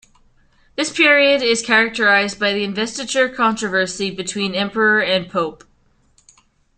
This 0.77 0.91
period 0.91 1.43
is 1.43 1.61
characterized 1.61 2.39
by 2.39 2.53
the 2.53 2.63
Investiture 2.63 3.29
Controversy 3.29 4.09
between 4.09 4.55
Emperor 4.55 4.99
and 4.99 5.29
Pope. 5.29 5.63